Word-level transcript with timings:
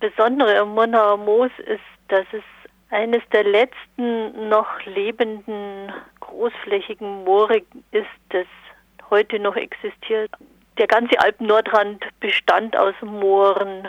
Besondere 0.00 0.60
am 0.60 0.74
Murnauer 0.74 1.16
Moos 1.16 1.50
ist, 1.66 1.80
dass 2.08 2.26
es 2.32 2.42
eines 2.90 3.22
der 3.32 3.44
letzten 3.44 4.48
noch 4.48 4.80
lebenden 4.84 5.92
großflächigen 6.20 7.24
Moore 7.24 7.62
ist, 7.90 8.06
das 8.30 8.46
heute 9.10 9.38
noch 9.38 9.56
existiert. 9.56 10.30
Der 10.78 10.86
ganze 10.86 11.18
Alpen-Nordrand 11.18 12.04
bestand 12.20 12.76
aus 12.76 12.94
Mooren, 13.02 13.88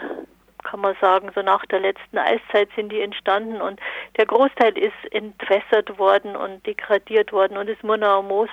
kann 0.63 0.81
man 0.81 0.95
sagen, 0.99 1.29
so 1.35 1.41
nach 1.41 1.65
der 1.67 1.79
letzten 1.79 2.17
Eiszeit 2.17 2.69
sind 2.75 2.91
die 2.91 3.01
entstanden 3.01 3.61
und 3.61 3.79
der 4.17 4.25
Großteil 4.25 4.77
ist 4.77 4.93
entwässert 5.11 5.97
worden 5.97 6.35
und 6.35 6.65
degradiert 6.65 7.31
worden 7.31 7.57
und 7.57 7.69
das 7.69 7.81
Murnauer 7.83 8.23
Moos 8.23 8.49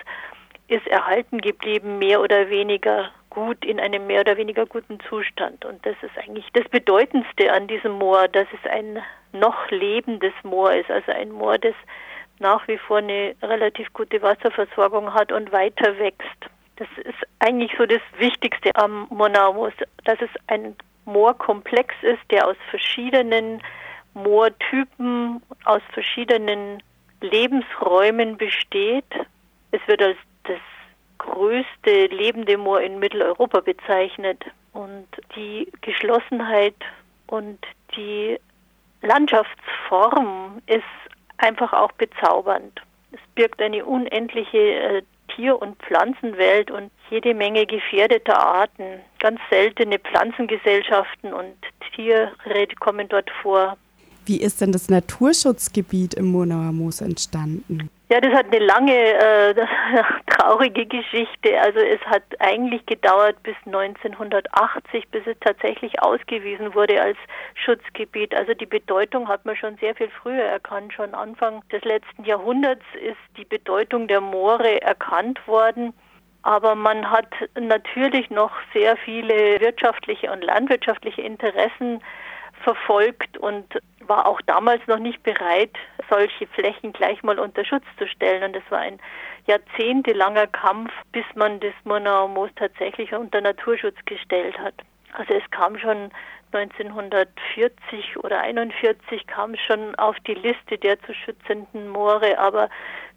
ist 0.68 0.86
erhalten 0.86 1.38
geblieben, 1.38 1.98
mehr 1.98 2.20
oder 2.20 2.48
weniger 2.50 3.10
gut, 3.36 3.62
in 3.66 3.78
einem 3.78 4.06
mehr 4.06 4.22
oder 4.22 4.38
weniger 4.38 4.64
guten 4.64 4.98
Zustand. 5.10 5.66
Und 5.66 5.84
das 5.84 5.94
ist 6.00 6.16
eigentlich 6.16 6.48
das 6.54 6.66
Bedeutendste 6.70 7.52
an 7.52 7.66
diesem 7.66 7.92
Moor, 7.92 8.28
dass 8.28 8.46
es 8.50 8.70
ein 8.70 9.02
noch 9.32 9.70
lebendes 9.70 10.32
Moor 10.42 10.72
ist, 10.72 10.90
also 10.90 11.12
ein 11.12 11.30
Moor, 11.32 11.58
das 11.58 11.74
nach 12.38 12.66
wie 12.66 12.78
vor 12.78 12.98
eine 12.98 13.36
relativ 13.42 13.92
gute 13.92 14.22
Wasserversorgung 14.22 15.12
hat 15.12 15.32
und 15.32 15.52
weiter 15.52 15.98
wächst. 15.98 16.46
Das 16.76 16.88
ist 17.04 17.28
eigentlich 17.40 17.72
so 17.76 17.84
das 17.84 18.00
Wichtigste 18.16 18.70
am 18.74 19.06
Monaus, 19.10 19.74
dass 20.04 20.18
es 20.22 20.30
ein 20.46 20.74
Moorkomplex 21.04 21.94
ist, 22.02 22.22
der 22.30 22.48
aus 22.48 22.56
verschiedenen 22.70 23.62
Moortypen, 24.14 25.42
aus 25.64 25.82
verschiedenen 25.92 26.82
Lebensräumen 27.20 28.38
besteht. 28.38 29.04
Es 29.72 29.80
wird 29.86 30.00
als 30.00 30.16
das 30.44 30.60
größte 31.26 32.06
lebende 32.06 32.56
Moor 32.56 32.80
in 32.80 32.98
Mitteleuropa 32.98 33.60
bezeichnet. 33.60 34.44
Und 34.72 35.06
die 35.34 35.70
Geschlossenheit 35.80 36.76
und 37.26 37.58
die 37.96 38.38
Landschaftsform 39.02 40.62
ist 40.66 40.82
einfach 41.38 41.72
auch 41.72 41.92
bezaubernd. 41.92 42.80
Es 43.12 43.20
birgt 43.34 43.60
eine 43.62 43.84
unendliche 43.84 44.58
äh, 44.58 45.02
Tier- 45.34 45.60
und 45.60 45.76
Pflanzenwelt 45.82 46.70
und 46.70 46.90
jede 47.10 47.34
Menge 47.34 47.66
gefährdeter 47.66 48.38
Arten. 48.38 49.00
Ganz 49.18 49.40
seltene 49.50 49.98
Pflanzengesellschaften 49.98 51.32
und 51.32 51.54
Tiere 51.94 52.32
kommen 52.80 53.08
dort 53.08 53.30
vor. 53.42 53.76
Wie 54.24 54.40
ist 54.40 54.60
denn 54.60 54.72
das 54.72 54.88
Naturschutzgebiet 54.88 56.14
im 56.14 56.26
Monauer 56.26 56.72
Moos 56.72 57.00
entstanden? 57.00 57.90
Ja, 58.08 58.20
das 58.20 58.32
hat 58.34 58.46
eine 58.46 58.64
lange 58.64 58.94
äh, 58.94 59.54
traurige 60.30 60.86
Geschichte. 60.86 61.60
Also 61.60 61.80
es 61.80 62.00
hat 62.02 62.22
eigentlich 62.38 62.86
gedauert 62.86 63.42
bis 63.42 63.56
1980, 63.66 65.08
bis 65.08 65.26
es 65.26 65.36
tatsächlich 65.40 66.00
ausgewiesen 66.00 66.72
wurde 66.74 67.02
als 67.02 67.18
Schutzgebiet. 67.54 68.32
Also 68.32 68.54
die 68.54 68.66
Bedeutung 68.66 69.26
hat 69.26 69.44
man 69.44 69.56
schon 69.56 69.76
sehr 69.78 69.96
viel 69.96 70.08
früher 70.22 70.44
erkannt. 70.44 70.92
Schon 70.92 71.14
Anfang 71.14 71.62
des 71.72 71.82
letzten 71.82 72.22
Jahrhunderts 72.24 72.84
ist 72.94 73.18
die 73.36 73.44
Bedeutung 73.44 74.06
der 74.06 74.20
Moore 74.20 74.80
erkannt 74.82 75.44
worden. 75.48 75.92
Aber 76.42 76.76
man 76.76 77.10
hat 77.10 77.26
natürlich 77.58 78.30
noch 78.30 78.52
sehr 78.72 78.96
viele 78.98 79.58
wirtschaftliche 79.58 80.30
und 80.30 80.44
landwirtschaftliche 80.44 81.22
Interessen 81.22 82.00
verfolgt 82.62 83.36
und 83.38 83.66
war 84.00 84.26
auch 84.26 84.40
damals 84.42 84.86
noch 84.86 85.00
nicht 85.00 85.22
bereit, 85.24 85.72
solche 86.08 86.46
Flächen 86.46 86.92
gleich 86.92 87.22
mal 87.22 87.38
unter 87.38 87.64
Schutz 87.64 87.84
zu 87.98 88.06
stellen. 88.06 88.44
Und 88.44 88.56
es 88.56 88.70
war 88.70 88.80
ein 88.80 88.98
jahrzehntelanger 89.46 90.46
Kampf, 90.48 90.92
bis 91.12 91.24
man 91.34 91.60
das 91.60 91.74
Monau 91.84 92.28
Moos 92.28 92.50
tatsächlich 92.56 93.12
unter 93.14 93.40
Naturschutz 93.40 93.96
gestellt 94.04 94.58
hat. 94.58 94.74
Also 95.12 95.34
es 95.34 95.50
kam 95.50 95.78
schon 95.78 96.10
1940 96.52 98.16
oder 98.18 98.40
41 98.40 99.26
kam 99.26 99.56
schon 99.56 99.94
auf 99.96 100.16
die 100.26 100.34
Liste 100.34 100.78
der 100.78 101.00
zu 101.02 101.14
schützenden 101.14 101.88
Moore, 101.88 102.38
aber 102.38 102.68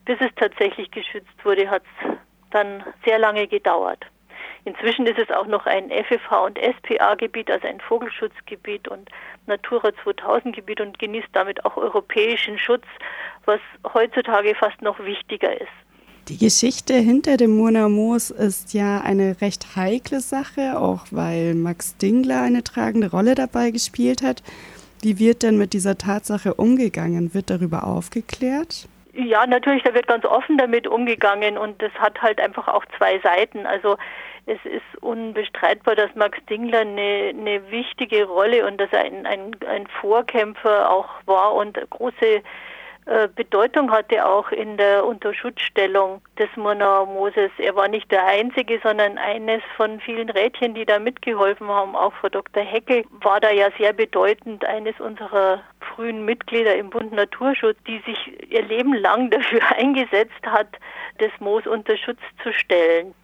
bis 0.06 0.20
es 0.20 0.34
tatsächlich 0.36 0.90
geschützt 0.92 1.44
wurde, 1.44 1.70
hat 1.70 1.84
es 2.02 2.10
dann 2.52 2.84
sehr 3.06 3.20
lange 3.20 3.48
gedauert. 3.48 4.06
Inzwischen 4.66 5.06
ist 5.08 5.20
es 5.20 5.32
auch 5.32 5.48
noch 5.48 5.66
ein 5.66 5.90
FFH- 5.90 6.46
und 6.46 6.60
SPA-Gebiet, 6.60 7.50
also 7.50 7.68
ein 7.68 7.80
Vogelschutzgebiet 7.80 8.88
und 8.88 9.10
Natura 9.48 9.90
2000-Gebiet 10.04 10.82
und 10.82 11.00
genießt 11.00 11.30
damit 11.34 11.66
auch 11.66 11.78
europäischen 11.78 12.58
Schutz, 12.58 12.86
was 13.46 13.60
heutzutage 13.94 14.54
fast 14.56 14.82
noch 14.82 15.00
wichtiger 15.00 15.60
ist. 15.60 15.68
Die 16.28 16.38
Geschichte 16.38 16.94
hinter 16.94 17.38
dem 17.38 17.58
Murnauer 17.58 17.90
Moos 17.90 18.30
ist 18.30 18.76
ja 18.76 19.02
eine 19.02 19.42
recht 19.42 19.76
heikle 19.76 20.20
Sache, 20.20 20.78
auch 20.78 21.08
weil 21.10 21.56
Max 21.56 21.98
Dingler 21.98 22.44
eine 22.44 22.64
tragende 22.64 23.10
Rolle 23.10 23.34
dabei 23.34 23.72
gespielt 23.72 24.22
hat. 24.22 24.44
Wie 25.02 25.18
wird 25.18 25.42
denn 25.42 25.58
mit 25.58 25.74
dieser 25.74 25.98
Tatsache 25.98 26.54
umgegangen? 26.54 27.34
Wird 27.34 27.50
darüber 27.50 27.86
aufgeklärt? 27.86 28.88
Ja, 29.14 29.48
natürlich, 29.48 29.82
da 29.84 29.94
wird 29.94 30.08
ganz 30.08 30.24
offen 30.24 30.58
damit 30.58 30.88
umgegangen 30.88 31.58
und 31.58 31.82
das 31.82 31.92
hat 31.94 32.22
halt 32.22 32.40
einfach 32.40 32.68
auch 32.68 32.86
zwei 32.98 33.20
Seiten. 33.20 33.66
Also 33.66 33.98
es 34.46 34.60
ist 34.66 35.02
unbestreitbar, 35.02 35.96
dass 35.96 36.14
Max 36.16 36.38
Dingler 36.50 36.80
eine, 36.80 37.30
eine 37.30 37.72
wichtige 37.72 38.26
Rolle 38.26 38.66
und 38.66 38.80
dass 38.80 38.92
er 38.92 39.02
ein, 39.02 39.26
ein, 39.26 39.56
ein 39.68 39.88
Vorkämpfer 39.88 40.90
auch 40.90 41.10
war 41.26 41.54
und 41.56 41.78
große 41.90 42.42
äh, 43.10 43.28
Bedeutung 43.34 43.90
hatte 43.90 44.24
auch 44.24 44.52
in 44.52 44.78
der 44.78 45.04
Unterschutzstellung 45.04 46.22
des 46.38 46.50
Monauer 46.56 47.08
Moses. 47.08 47.50
Er 47.58 47.76
war 47.76 47.88
nicht 47.88 48.12
der 48.12 48.24
Einzige, 48.24 48.80
sondern 48.84 49.18
eines 49.18 49.64
von 49.78 50.00
vielen 50.00 50.30
Rädchen, 50.30 50.76
die 50.76 50.86
da 50.86 51.00
mitgeholfen 51.00 51.68
haben. 51.70 51.96
Auch 51.96 52.14
Frau 52.14 52.30
Dr. 52.30 52.62
Heckel 52.62 53.06
war 53.10 53.40
da 53.40 53.50
ja 53.50 53.70
sehr 53.80 53.94
bedeutend, 53.94 54.64
eines 54.64 55.00
unserer 55.00 55.64
frühen 55.80 56.24
Mitglieder 56.24 56.76
im 56.76 56.92
Bund 56.92 57.12
Naturschutz, 57.12 57.78
die 57.88 58.00
sich 58.06 58.52
ihr 58.52 58.62
Leben 58.62 58.94
lang 58.94 59.30
dafür 59.32 59.62
eingesetzt 59.76 60.46
hat, 60.46 60.68
das 61.18 61.32
Moos 61.40 61.66
unter 61.66 61.98
Schutz 61.98 62.20
zu 62.44 62.54
stellen. 62.54 63.16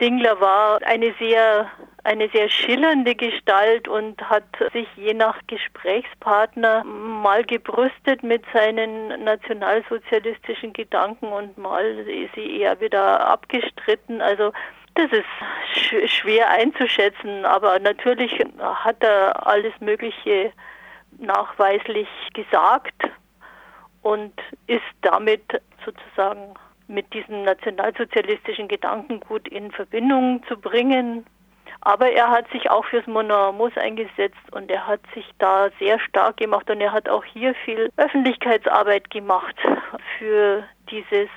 Dingler 0.00 0.40
war 0.40 0.82
eine 0.82 1.14
sehr, 1.18 1.70
eine 2.02 2.28
sehr 2.30 2.48
schillernde 2.48 3.14
Gestalt 3.14 3.86
und 3.86 4.20
hat 4.28 4.44
sich 4.72 4.88
je 4.96 5.14
nach 5.14 5.38
Gesprächspartner 5.46 6.84
mal 6.84 7.44
gebrüstet 7.44 8.22
mit 8.22 8.42
seinen 8.52 9.22
nationalsozialistischen 9.22 10.72
Gedanken 10.72 11.26
und 11.28 11.56
mal 11.56 12.04
sie 12.34 12.60
eher 12.60 12.80
wieder 12.80 13.24
abgestritten. 13.26 14.20
Also 14.20 14.52
das 14.94 15.10
ist 15.12 16.10
schwer 16.10 16.50
einzuschätzen, 16.50 17.44
aber 17.44 17.78
natürlich 17.78 18.38
hat 18.60 19.02
er 19.02 19.46
alles 19.46 19.72
Mögliche 19.80 20.52
nachweislich 21.18 22.08
gesagt 22.32 22.94
und 24.02 24.34
ist 24.66 24.82
damit 25.02 25.42
sozusagen 25.84 26.54
mit 26.88 27.12
diesem 27.12 27.44
nationalsozialistischen 27.44 28.68
Gedankengut 28.68 29.48
in 29.48 29.70
Verbindung 29.70 30.42
zu 30.48 30.56
bringen. 30.56 31.24
Aber 31.80 32.10
er 32.10 32.30
hat 32.30 32.50
sich 32.50 32.70
auch 32.70 32.84
fürs 32.86 33.06
Monomus 33.06 33.72
eingesetzt 33.76 34.52
und 34.52 34.70
er 34.70 34.86
hat 34.86 35.00
sich 35.14 35.24
da 35.38 35.68
sehr 35.78 35.98
stark 36.00 36.38
gemacht 36.38 36.70
und 36.70 36.80
er 36.80 36.92
hat 36.92 37.08
auch 37.08 37.24
hier 37.24 37.54
viel 37.64 37.90
Öffentlichkeitsarbeit 37.96 39.10
gemacht 39.10 39.56
für 40.18 40.64
dieses 40.90 41.28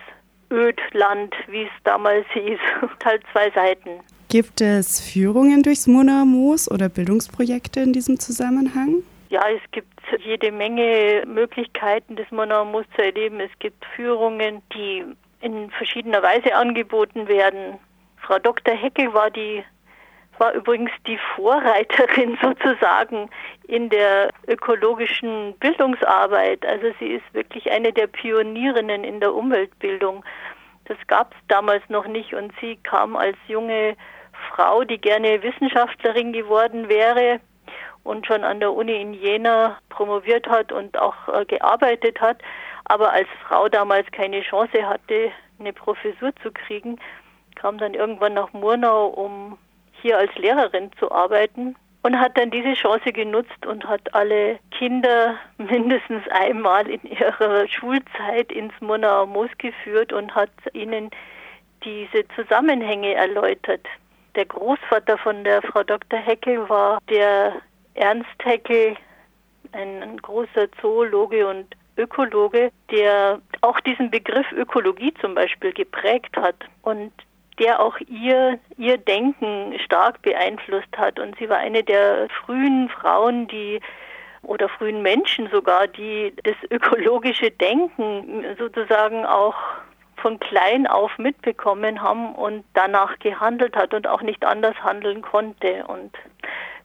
Ödland, 0.50 1.36
wie 1.48 1.64
es 1.64 1.84
damals 1.84 2.26
hieß. 2.32 2.60
halt 3.04 3.24
zwei 3.34 3.50
Seiten. 3.52 4.00
Gibt 4.30 4.62
es 4.62 5.00
Führungen 5.00 5.64
durchs 5.64 5.88
Monomus 5.88 6.70
oder 6.70 6.90
Bildungsprojekte 6.90 7.80
in 7.82 7.94
diesem 7.94 8.20
Zusammenhang? 8.20 9.04
Ja, 9.30 9.42
es 9.50 9.62
gibt 9.72 9.88
jede 10.20 10.52
Menge 10.52 11.24
Möglichkeiten, 11.26 12.16
das 12.16 12.30
Monomus 12.32 12.86
zu 12.96 13.04
erleben. 13.04 13.40
Es 13.40 13.52
gibt 13.60 13.86
Führungen, 13.96 14.62
die 14.74 15.04
in 15.42 15.70
verschiedener 15.72 16.24
Weise 16.24 16.56
angeboten 16.56 17.28
werden. 17.28 17.80
Frau 18.18 18.40
Dr. 18.40 18.74
Heckel 18.74 19.14
war 19.14 19.30
die 19.30 19.64
war 20.40 20.54
übrigens 20.54 20.92
die 21.08 21.20
Vorreiterin 21.36 22.38
sozusagen 22.42 23.30
in 23.68 23.90
der 23.90 24.30
ökologischen 24.48 25.54
Bildungsarbeit. 25.60 26.66
Also 26.66 26.88
sie 27.00 27.14
ist 27.14 27.34
wirklich 27.34 27.72
eine 27.72 27.92
der 27.92 28.08
Pionierinnen 28.08 29.04
in 29.04 29.20
der 29.20 29.34
Umweltbildung. 29.34 30.24
Das 30.86 30.98
gab 31.08 31.34
es 31.34 31.40
damals 31.48 31.84
noch 31.90 32.08
nicht 32.08 32.34
und 32.34 32.54
sie 32.62 32.78
kam 32.84 33.16
als 33.16 33.38
junge 33.48 33.96
Frau, 34.52 34.84
die 34.84 35.00
gerne 35.00 35.42
Wissenschaftlerin 35.42 36.32
geworden 36.32 36.88
wäre 36.88 37.40
und 38.04 38.26
schon 38.26 38.44
an 38.44 38.60
der 38.60 38.72
Uni 38.72 39.02
in 39.02 39.14
Jena 39.14 39.78
promoviert 39.90 40.48
hat 40.48 40.72
und 40.72 40.98
auch 40.98 41.16
äh, 41.28 41.46
gearbeitet 41.46 42.22
hat, 42.22 42.42
aber 42.90 43.12
als 43.12 43.28
Frau 43.48 43.68
damals 43.68 44.10
keine 44.12 44.42
Chance 44.42 44.88
hatte, 44.88 45.32
eine 45.60 45.74
Professur 45.74 46.32
zu 46.42 46.52
kriegen, 46.52 47.00
kam 47.56 47.78
dann 47.78 47.94
irgendwann 47.94 48.34
nach 48.34 48.54
Murnau, 48.54 49.08
um 49.08 49.58
hier 50.02 50.18
als 50.18 50.34
Lehrerin 50.36 50.92
zu 51.00 51.12
arbeiten 51.12 51.76
und 52.04 52.18
hat 52.20 52.38
dann 52.38 52.52
diese 52.52 52.74
Chance 52.74 53.12
genutzt 53.12 53.66
und 53.66 53.86
hat 53.86 54.14
alle 54.14 54.60
Kinder 54.72 55.36
mindestens 55.58 56.28
einmal 56.30 56.88
in 56.88 57.02
ihrer 57.04 57.68
Schulzeit 57.68 58.52
ins 58.52 58.74
Murnauer 58.80 59.26
Moos 59.26 59.50
geführt 59.58 60.14
und 60.14 60.34
hat 60.34 60.52
ihnen 60.74 61.12
diese 61.84 62.26
Zusammenhänge 62.36 63.14
erläutert. 63.14 63.86
Der 64.36 64.46
Großvater 64.46 65.18
von 65.18 65.44
der 65.44 65.62
Frau 65.62 65.84
Dr. 65.84 66.20
Heckel 66.20 66.70
war 66.70 67.00
der 67.10 67.54
Ernst 67.96 68.30
Heckel, 68.44 68.96
ein, 69.74 70.18
großer 70.22 70.72
Zoologe 70.80 71.48
und 71.48 71.66
Ökologe, 71.98 72.72
der 72.92 73.42
auch 73.62 73.80
diesen 73.82 74.12
Begriff 74.12 74.52
Ökologie 74.52 75.14
zum 75.20 75.36
Beispiel 75.36 75.74
geprägt 75.74 76.36
hat 76.38 76.56
und 76.84 77.12
der 77.60 77.80
auch 77.80 77.98
ihr, 78.08 78.60
ihr 78.78 78.98
Denken 78.98 79.78
stark 79.80 80.22
beeinflusst 80.22 80.96
hat. 80.96 81.20
Und 81.20 81.38
sie 81.38 81.50
war 81.50 81.58
eine 81.58 81.84
der 81.84 82.28
frühen 82.30 82.90
Frauen, 82.90 83.48
die 83.48 83.80
oder 84.44 84.70
frühen 84.70 85.02
Menschen 85.02 85.50
sogar, 85.50 85.88
die 85.88 86.34
das 86.44 86.56
ökologische 86.70 87.52
Denken 87.52 88.46
sozusagen 88.58 89.26
auch 89.26 89.56
von 90.18 90.40
klein 90.40 90.88
auf 90.88 91.18
mitbekommen 91.18 92.02
haben 92.02 92.34
und 92.36 92.64
danach 92.74 93.18
gehandelt 93.20 93.76
hat 93.76 93.94
und 93.94 94.08
auch 94.08 94.22
nicht 94.22 94.44
anders 94.46 94.76
handeln 94.84 95.22
konnte. 95.22 95.86
Und 95.88 96.12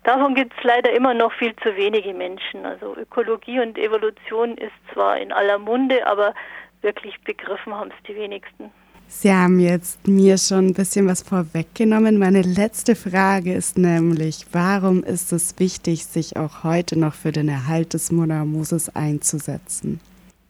davon 0.05 0.35
gibt 0.35 0.53
es 0.57 0.65
leider 0.65 0.93
immer 0.93 1.15
noch 1.15 1.33
viel 1.33 1.55
zu 1.57 1.75
wenige 1.77 2.15
Menschen. 2.15 2.67
Also 2.67 2.97
Ökologie 2.97 3.61
und 3.61 3.79
Evolution 3.79 4.57
ist 4.57 4.73
zwar 4.93 5.19
in 5.19 5.33
aller 5.33 5.59
Munde, 5.59 6.07
aber 6.07 6.35
wirklich 6.81 7.21
begriffen 7.23 7.75
haben 7.75 7.91
es 7.91 8.03
die 8.07 8.17
wenigsten. 8.17 8.71
Sie 9.09 9.33
haben 9.33 9.61
jetzt 9.61 10.09
mir 10.09 10.39
schon 10.39 10.69
ein 10.69 10.75
bisschen 10.75 11.07
was 11.07 11.23
vorweggenommen. 11.23 12.19
Meine 12.19 12.41
letzte 12.41 12.97
Frage 12.97 13.53
ist 13.53 13.77
nämlich, 13.77 14.47
warum 14.53 15.05
ist 15.05 15.33
es 15.33 15.59
wichtig, 15.59 16.07
sich 16.07 16.37
auch 16.39 16.65
heute 16.65 16.99
noch 16.99 17.13
für 17.13 17.31
den 17.31 17.49
Erhalt 17.49 17.93
des 17.93 18.11
Monamoses 18.11 18.97
einzusetzen? 18.97 20.01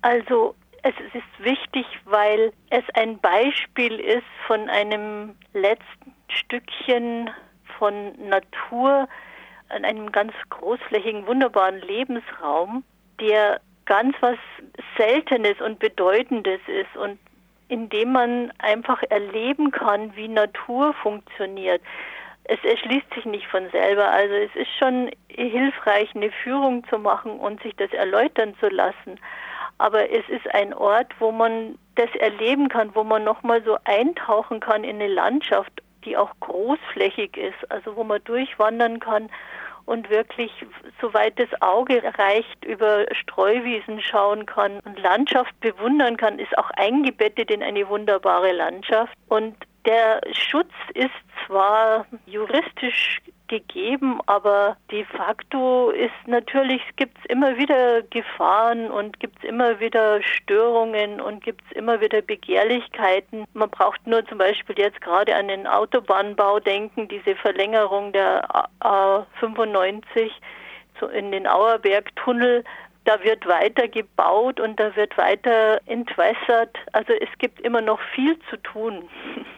Also 0.02 0.54
es 0.84 0.94
ist 1.12 1.44
wichtig, 1.44 1.86
weil 2.04 2.52
es 2.70 2.84
ein 2.94 3.18
Beispiel 3.18 3.98
ist 3.98 4.22
von 4.46 4.68
einem 4.68 5.34
letzten 5.54 6.14
Stückchen 6.28 7.30
von 7.78 8.12
Natur, 8.28 9.08
an 9.72 9.84
einem 9.84 10.12
ganz 10.12 10.32
großflächigen, 10.50 11.26
wunderbaren 11.26 11.80
Lebensraum, 11.80 12.84
der 13.20 13.60
ganz 13.86 14.14
was 14.20 14.38
Seltenes 14.96 15.60
und 15.60 15.78
Bedeutendes 15.78 16.60
ist 16.66 16.96
und 16.96 17.18
in 17.68 17.88
dem 17.88 18.12
man 18.12 18.52
einfach 18.58 19.02
erleben 19.08 19.70
kann, 19.70 20.14
wie 20.14 20.28
Natur 20.28 20.92
funktioniert. 20.94 21.80
Es 22.44 22.62
erschließt 22.64 23.06
sich 23.14 23.24
nicht 23.24 23.46
von 23.46 23.70
selber. 23.70 24.10
Also 24.10 24.34
es 24.34 24.54
ist 24.54 24.76
schon 24.78 25.10
hilfreich, 25.28 26.10
eine 26.14 26.30
Führung 26.30 26.86
zu 26.88 26.98
machen 26.98 27.32
und 27.38 27.62
sich 27.62 27.74
das 27.76 27.90
erläutern 27.92 28.54
zu 28.60 28.68
lassen. 28.68 29.18
Aber 29.78 30.10
es 30.10 30.28
ist 30.28 30.52
ein 30.54 30.74
Ort, 30.74 31.14
wo 31.18 31.32
man 31.32 31.78
das 31.94 32.10
erleben 32.16 32.68
kann, 32.68 32.94
wo 32.94 33.04
man 33.04 33.24
nochmal 33.24 33.62
so 33.62 33.78
eintauchen 33.84 34.60
kann 34.60 34.84
in 34.84 34.96
eine 34.96 35.08
Landschaft, 35.08 35.72
die 36.04 36.16
auch 36.16 36.32
großflächig 36.40 37.36
ist, 37.36 37.70
also 37.70 37.96
wo 37.96 38.04
man 38.04 38.22
durchwandern 38.24 39.00
kann 39.00 39.30
und 39.86 40.10
wirklich, 40.10 40.50
soweit 41.00 41.38
das 41.38 41.48
Auge 41.60 42.02
reicht, 42.18 42.64
über 42.64 43.06
Streuwiesen 43.12 44.00
schauen 44.00 44.46
kann 44.46 44.80
und 44.80 44.98
Landschaft 44.98 45.58
bewundern 45.60 46.16
kann, 46.16 46.38
ist 46.38 46.56
auch 46.58 46.70
eingebettet 46.70 47.50
in 47.50 47.62
eine 47.62 47.88
wunderbare 47.88 48.52
Landschaft. 48.52 49.16
Und 49.28 49.56
der 49.84 50.20
Schutz 50.32 50.72
ist 50.94 51.10
zwar 51.46 52.06
juristisch 52.26 53.20
gegeben, 53.52 54.18
aber 54.24 54.78
de 54.90 55.04
facto 55.04 55.90
ist 55.90 56.26
natürlich, 56.26 56.80
gibt 56.96 57.18
es 57.18 57.26
immer 57.26 57.58
wieder 57.58 58.00
Gefahren 58.00 58.90
und 58.90 59.20
gibt 59.20 59.36
es 59.38 59.44
immer 59.44 59.78
wieder 59.78 60.22
Störungen 60.22 61.20
und 61.20 61.44
gibt 61.44 61.60
es 61.66 61.76
immer 61.76 62.00
wieder 62.00 62.22
Begehrlichkeiten. 62.22 63.44
Man 63.52 63.68
braucht 63.68 64.06
nur 64.06 64.24
zum 64.24 64.38
Beispiel 64.38 64.78
jetzt 64.78 65.02
gerade 65.02 65.36
an 65.36 65.48
den 65.48 65.66
Autobahnbau 65.66 66.60
denken, 66.60 67.08
diese 67.08 67.34
Verlängerung 67.36 68.12
der 68.12 68.42
A95 68.80 70.30
in 71.12 71.30
den 71.30 71.46
Auerbergtunnel 71.46 72.64
da 73.04 73.22
wird 73.24 73.46
weiter 73.46 73.88
gebaut 73.88 74.60
und 74.60 74.78
da 74.78 74.94
wird 74.94 75.18
weiter 75.18 75.80
entwässert. 75.86 76.78
Also 76.92 77.12
es 77.12 77.28
gibt 77.38 77.60
immer 77.60 77.80
noch 77.80 78.00
viel 78.14 78.38
zu 78.48 78.56
tun. 78.58 79.08